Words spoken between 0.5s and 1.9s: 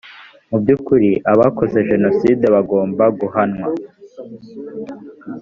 by ‘ukuri abakoze